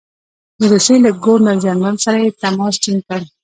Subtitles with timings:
[0.59, 3.21] د روسیې له ګورنر جنرال سره یې تماس ټینګ کړ.